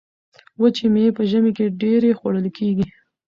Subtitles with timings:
[0.59, 2.87] وچې میوې په ژمي کې ډیرې خوړل کیږي.